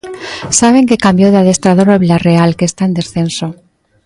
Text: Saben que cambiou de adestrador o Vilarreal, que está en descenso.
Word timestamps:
Saben 0.59 0.87
que 0.89 1.01
cambiou 1.05 1.29
de 1.31 1.39
adestrador 1.43 1.87
o 1.95 2.01
Vilarreal, 2.03 2.51
que 2.57 2.65
está 2.69 2.83
en 2.85 2.93
descenso. 2.99 3.47